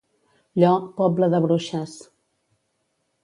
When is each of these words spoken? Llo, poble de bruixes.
Llo, 0.61 0.69
poble 1.01 1.29
de 1.35 1.43
bruixes. 1.45 1.93